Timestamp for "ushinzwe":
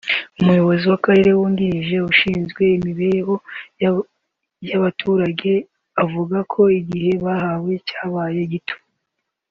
2.11-2.61